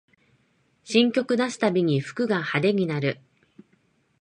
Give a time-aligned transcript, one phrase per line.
[0.83, 3.21] 新曲出すたびに服が派手になる